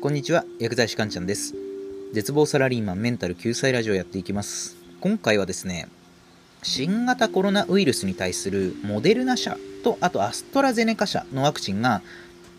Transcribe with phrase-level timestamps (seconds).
[0.00, 1.54] こんにちは、薬剤師かんちゃんです。
[2.14, 4.78] 絶望サラリーマンメンタル救済ラジオやっていきます。
[4.98, 5.88] 今回はですね、
[6.62, 12.00] 新型コロナウイルスに対するモデルナ社と、あとアストラゼネカ社のワクチンが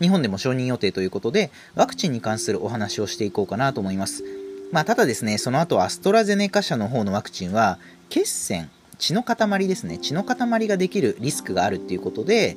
[0.00, 4.22] 日本でも承認予定ということで、ワクチンに関するお話をしていこうかなと思います。
[4.70, 12.56] まあ、ただですね、その後アストラゼネカ社の方のワクチンは、血栓、血の塊ですね、血の塊ができるリスクがあるっていうことで、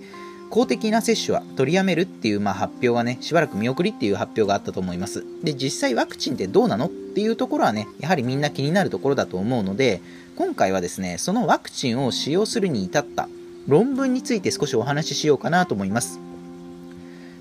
[0.49, 5.25] 公的な接種は取りやめるっていうまあ発表がね、しばらく見送りっていう発表があったと思います。
[5.43, 10.01] で、実際ワクチンってどうなのっていうところはね、やはりみんな気になるところだと思うので、
[10.35, 13.27] 今回はですね、そのワクチンを使用するに至った
[13.67, 16.19] 論文について少しお話ししようかなと思います。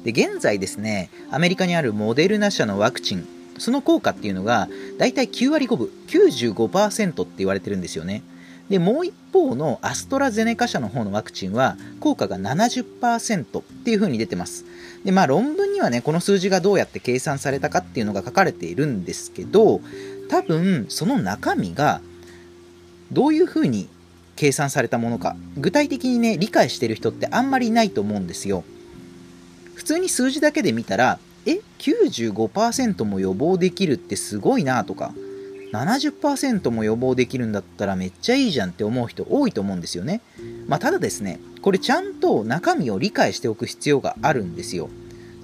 [0.05, 3.27] で、現在ですね、アメリカにあるモデルナ社のワクチン、
[3.59, 8.23] その効果っていうのが、だいたい9割5分、95%って言われてるんですよね。
[8.71, 14.65] でもう一方のアストラゼネカ社の方のワクチンは効果が70%っていう風に出てます。
[15.05, 19.81] でまあ論文にはねこの数字がどうやって計算されたかっていうのが書かれているんですけど
[20.31, 22.01] 多分その中身が
[23.12, 23.89] どういう風に
[24.37, 28.65] 計算されたものか具体的にね理解してる人ってあんまりいないと思うんですよ。
[29.75, 35.12] 普通に数字だけで見たらえ95%も予防できるってすごいなとか
[35.75, 40.20] 70%も予防できるんだったらめっちゃいいじゃんって思う人多いと思うんですよね。
[40.69, 44.89] まあ、ただですね、これちゃんと中身を理解しておく必要があるんですよ。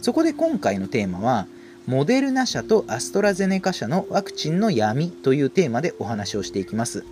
[0.00, 1.46] そこで今回のテーマは、
[1.86, 7.04] モデルナ社とアストラゼネカ社のワクチンの闇というテーマでお話をしていきます。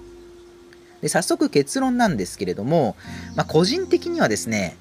[1.00, 2.96] で早速結論なんですけれども、
[3.34, 4.76] まあ、個人的にはですね、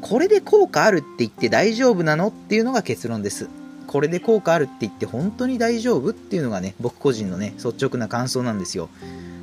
[0.00, 3.48] これで効果あるって言って大丈夫なのっていうのが結論です。
[3.92, 8.88] これで効果あるって言って本当に大丈夫っていうのがね僕個人のね率直な感想なんですよ。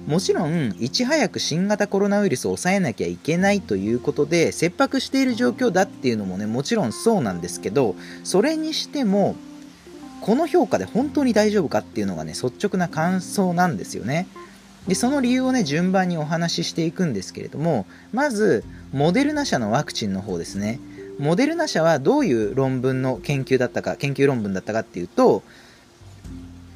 [0.07, 9.35] もちろんいち早く新型コロナウイルスを抑えなきゃいけないということで切迫している状況だっていうのもねもちろんそうなんですけどそれにしても
[10.21, 14.27] この評価で本当に大丈夫かっていうのがね率直な感想なんですよね。
[14.87, 20.79] でその理由をね順番にお話ししていくんですけれどもまずモデルナ社のワクチンの方ですね。
[21.19, 25.43] モデルナ社はどういう論文の研究だったか、研究論文だったかっていうと、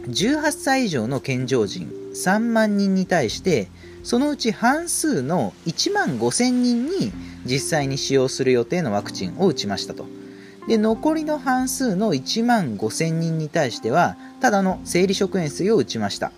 [0.07, 3.69] 18歳以上の健常人3万人に対して、
[4.03, 7.13] そのうち半数の1万5000人に
[7.45, 10.05] 実際に使用する予定のワクチンを打ちましたと。
[10.67, 16.33] で、残りの半数の1万5000人に対しては、ただの生理食塩水を打ちました。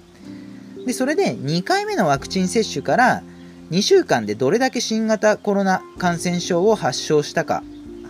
[0.86, 3.24] で、それで2回目のワクチン接種から
[3.72, 7.64] 2週間でどれだけ新型コロナ感染症を発症したか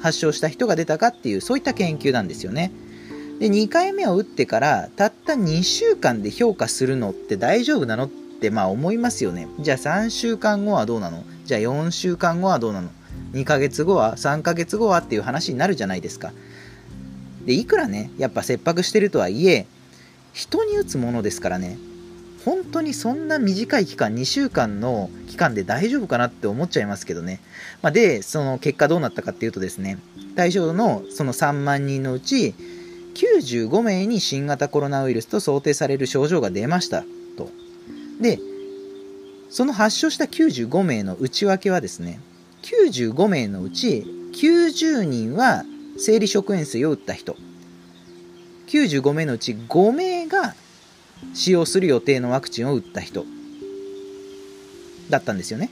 [0.06, 2.72] 発症した人が出たかっていうそういった研究なんですよね。
[3.40, 9.48] で2回目を打ってからたった2週間で評価するのって大丈夫なのってまあ思いますよね。
[9.60, 11.24] じゃあ3週間後はどうなの？
[11.46, 12.90] じゃあ4週間後はどうなの
[13.34, 16.34] ？2ヶ月後は？3ヶ月後はっていう話になるじゃないですか。
[17.46, 19.66] でいくらねやっぱ切迫してるとはいえ
[20.34, 21.80] 人に打つものですからね。
[22.45, 27.41] 本当にそんな短い期間、2週間の期間で大丈夫かなって思っちゃいますけどね。
[27.81, 29.97] まあ、で、その結果どうなったかっていうとですね、
[30.35, 32.53] 対象のその3万人のうち、
[33.16, 37.03] 95名に新型コロナウイルスと想定される症状が出ました
[37.35, 37.50] と。
[38.22, 38.39] で、
[39.50, 42.19] その発症した95名の内訳はですね、
[42.62, 45.63] 95名のうち90人は
[45.97, 47.35] 生理食塩水を打った人。
[48.67, 50.53] 95名のうち5名が
[51.34, 53.26] 使用する予定のワクチンを打った人
[55.09, 55.70] だったんですよね。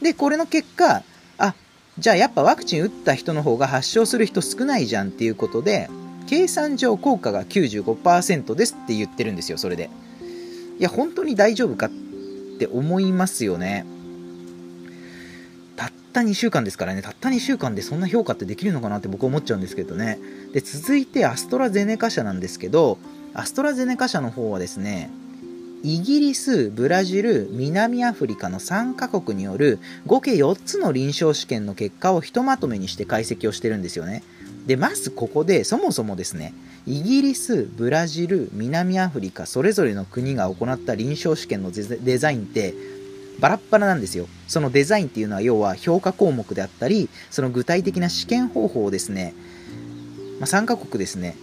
[0.00, 1.02] で、これの結果、
[1.38, 1.54] あ、
[1.98, 5.88] じゃあやっぱワクチン打った人の方が発症する人少ないじゃんっていうことで、
[6.26, 9.90] 計算上効果が95%ですって言ってるんですよ、それで。
[10.78, 11.90] いや、本当に大丈夫かっ
[12.58, 13.84] て思いますよね。
[15.76, 20.18] たった2週間ですからね、たった2週間でそんな評価ってできるのかなって僕思っちゃうんですけどね。
[20.52, 22.98] で、続いてアストラゼネカ社なんですけど、
[23.34, 25.10] アストラゼネカ社の方はですね、
[25.82, 34.22] イギリス、ブラジル、南アフリカの3カ国による合計4つの臨床試験の結果をひとまとめにして解析をしてるんですよね。
[34.66, 36.52] で、まずここでそもそもですね、
[36.86, 42.74] イギリス、ブラジル、南アフリカ、それぞれの国が行った臨床試験のデザインって
[43.40, 44.28] バラッバラなんですよ。
[44.46, 49.34] そのデザインっていうのは要は評価項目であったり、その具体的な試験方法をですね、
[50.38, 51.36] まあ、3カ国ですね、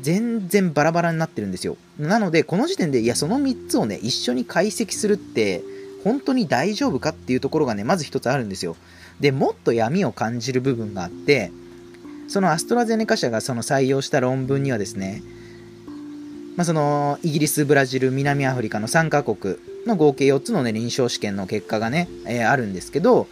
[0.00, 1.76] 全然バラバラになってるんですよ。
[1.98, 5.62] なので、この時点で、いや、その3つをね、一緒に解析するって、
[6.04, 8.76] 本当に大丈夫かっていうところがね、まず一つあるんですよ。
[9.20, 11.52] で、もっと闇を感じる部分があって、
[12.28, 15.22] そのアストラゼネカ社がその採用した論文にはですね、
[16.56, 19.56] まあ、そのイギリス、ブラジル、南アフリカの3カ国
[19.86, 23.26] の合計4つの、ね、臨床試験の結果がね、えー、あるんですけど、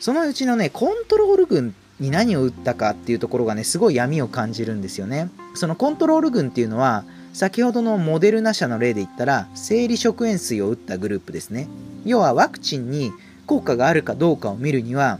[0.00, 5.30] そのうちのね、コントロール群っに何を打ったかっていうところがねすごい闇を感じるんですよね。
[5.54, 11.68] そのコントロール群っていうのは先ほどのモデルナ社の例で言ったら生理食塩水を打ったグループですね。
[12.04, 13.12] 要はワクチンに
[13.46, 15.18] 効果があるかどうかを見るには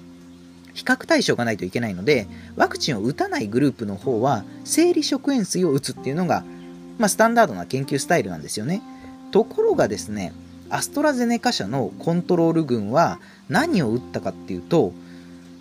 [0.74, 2.26] 比較対象がないといけないので
[2.56, 6.44] ワクチンを打たないグループの方は生理食塩水を打つっていうのが、
[6.98, 8.82] まあ、スタンダードな研究スタイルなんですよね。
[9.30, 10.32] ところがですね
[10.70, 14.92] アストラゼネカ社のコントロール群は何を打ったかっていうと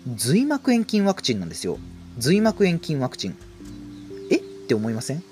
[0.06, 1.78] 髄膜炎菌ワクチンなんですよ。
[2.18, 3.36] 髄膜炎菌ワクチン。
[4.30, 4.36] え？
[4.36, 5.22] って思いません？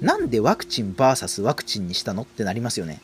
[0.00, 2.22] なんでワクチン VS ワクチンにしたの？
[2.22, 3.00] ってなりますよね。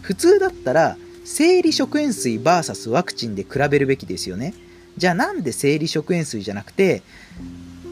[0.00, 0.96] 普通だったら
[1.26, 4.54] 生理食塩水 VS ワクチンで比べるべきですよね。
[4.96, 7.02] じゃあなんで生理食塩水じゃなくて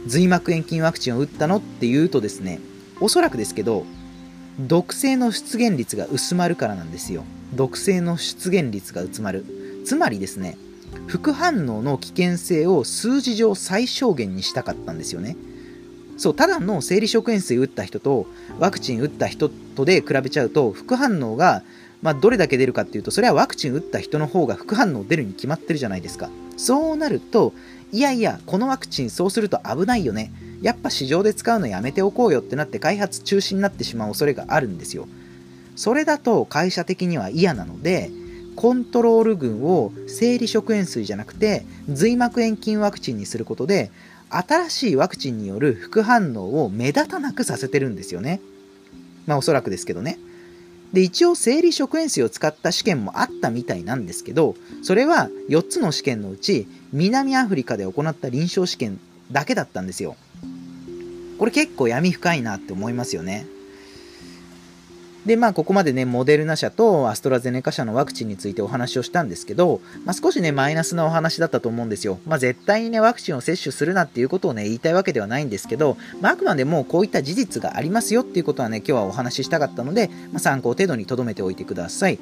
[0.06, 1.58] 髄膜炎菌ワクチンを打ったの？
[1.58, 2.60] っていうとですね
[2.98, 3.84] おそらくですけど
[4.58, 7.24] 毒性の出現率が薄まるからなんですよ。
[7.54, 9.44] 毒性の出現率が薄まる。
[9.84, 10.56] つまりですね
[11.08, 15.36] 副反応の危険性を数字上最小限にしたかったんですよね。
[16.18, 18.26] そうただの生理食塩水打った人と
[18.58, 21.62] ワクチン打った人とで比べちゃうと副反応が、
[22.02, 26.28] まあ、どれだけ出るかっていうとそれはワクチン打った人の方が副反応出るに決まってるじゃないですか。
[26.56, 27.52] そうなると
[27.92, 30.32] いやいやこのワクチンそうすると危ないよね。
[30.60, 35.06] やっぱ市場で使うのやめておこうよってなって開発中止になってしまう恐れがあるんですよ。
[35.76, 38.10] それだと会社的には嫌なので
[38.58, 43.92] コントロール群を生理食塩水じゃなくて髄膜炎菌ワクチンにすることで
[44.30, 48.40] 新しいワクチンによる副反応を目立たなくさせてるんですよね。
[49.26, 50.18] まあおそらくですけどね。
[50.92, 58.98] で、一応生理食塩水を使った試験もあったみたいなんですけど、それは4つの試験のうち南アフリカで行った臨床試験
[59.30, 60.16] だけだったんですよ。
[61.38, 63.46] これ結構闇深いなって思いますよね。
[65.28, 72.18] で、まあ、ここまでね、モデルナ社とアストラゼネカ社のワクチンについてお話をしたんですけど、まあ、少しね、マイナスなお話だったと思うんですよ。
[72.26, 82.18] まあ、絶対にね、ワクチンを接種するなっていうことをね、言いたいわけではないんですけど、まあ、あくまでもこういった事実がありますよっていうことはね、今日はお話ししたかったので、まあ、参考程度に留めておいてください。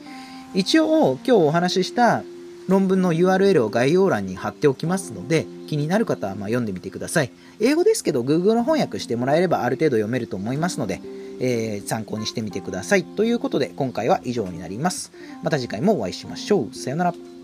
[0.55, 2.25] 一応、今日お話しした
[2.67, 7.31] 論文の URL を概要欄に貼っておきますので、気になる方はま読んでみてください。
[7.61, 11.01] 英語ですけど、Google の翻訳してもらえればある程度読めると思いますので、
[11.41, 13.05] えー、参考にしてみてください。
[13.05, 15.13] ということで、今回は以上になります。
[15.43, 16.75] また次回もお会いしましょう。
[16.75, 17.36] さよなら。